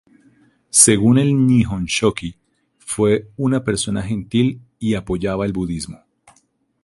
Según 0.71 1.19
el 1.19 1.45
"Nihonshoki", 1.45 2.33
fue 2.79 3.27
una 3.37 3.63
persona 3.63 4.01
gentil 4.01 4.59
y 4.79 4.95
apoyaba 4.95 5.45
el 5.45 5.53
budismo. 5.53 5.99